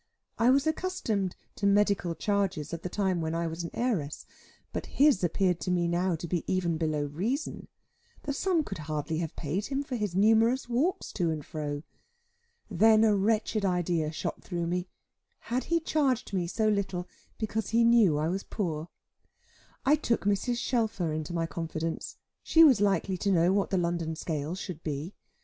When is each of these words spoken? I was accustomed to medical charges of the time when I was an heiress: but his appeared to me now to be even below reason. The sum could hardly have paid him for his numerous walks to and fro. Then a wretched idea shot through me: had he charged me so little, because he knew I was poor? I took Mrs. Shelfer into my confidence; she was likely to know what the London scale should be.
I 0.39 0.49
was 0.49 0.65
accustomed 0.65 1.35
to 1.57 1.67
medical 1.67 2.15
charges 2.15 2.73
of 2.73 2.81
the 2.81 2.89
time 2.89 3.21
when 3.21 3.35
I 3.35 3.45
was 3.45 3.63
an 3.63 3.69
heiress: 3.71 4.25
but 4.73 4.87
his 4.87 5.23
appeared 5.23 5.59
to 5.59 5.69
me 5.69 5.87
now 5.87 6.15
to 6.15 6.27
be 6.27 6.43
even 6.51 6.75
below 6.79 7.05
reason. 7.05 7.67
The 8.23 8.33
sum 8.33 8.63
could 8.63 8.79
hardly 8.79 9.19
have 9.19 9.35
paid 9.35 9.67
him 9.67 9.83
for 9.83 9.95
his 9.95 10.15
numerous 10.15 10.67
walks 10.67 11.11
to 11.11 11.29
and 11.29 11.45
fro. 11.45 11.83
Then 12.67 13.03
a 13.03 13.15
wretched 13.15 13.63
idea 13.63 14.11
shot 14.11 14.41
through 14.41 14.65
me: 14.65 14.87
had 15.53 15.65
he 15.65 15.79
charged 15.79 16.33
me 16.33 16.47
so 16.47 16.67
little, 16.67 17.07
because 17.37 17.69
he 17.69 17.83
knew 17.83 18.17
I 18.17 18.27
was 18.27 18.41
poor? 18.41 18.87
I 19.85 19.95
took 19.95 20.25
Mrs. 20.25 20.57
Shelfer 20.57 21.13
into 21.13 21.31
my 21.31 21.45
confidence; 21.45 22.17
she 22.41 22.63
was 22.63 22.81
likely 22.81 23.17
to 23.17 23.31
know 23.31 23.53
what 23.53 23.69
the 23.69 23.77
London 23.77 24.15
scale 24.15 24.55
should 24.55 24.81
be. 24.81 25.13